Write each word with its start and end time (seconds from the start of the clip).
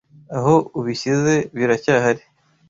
aho 0.37 0.55
ubishyize 0.79 1.33
biracyahari 1.57 2.23